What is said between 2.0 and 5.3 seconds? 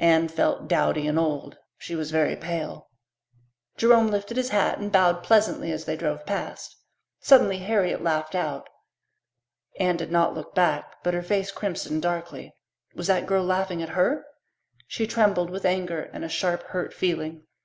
very pale. Jerome lifted his hat and bowed